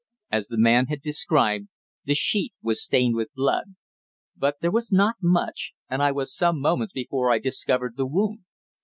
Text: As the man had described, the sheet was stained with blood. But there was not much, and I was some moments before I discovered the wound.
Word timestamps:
As 0.31 0.47
the 0.47 0.57
man 0.57 0.87
had 0.87 0.99
described, 1.03 1.67
the 2.05 2.15
sheet 2.15 2.55
was 2.63 2.83
stained 2.83 3.13
with 3.13 3.31
blood. 3.35 3.75
But 4.35 4.55
there 4.59 4.71
was 4.71 4.91
not 4.91 5.17
much, 5.21 5.73
and 5.91 6.01
I 6.01 6.11
was 6.11 6.35
some 6.35 6.59
moments 6.59 6.93
before 6.93 7.31
I 7.31 7.37
discovered 7.37 7.97
the 7.97 8.07
wound. 8.07 8.39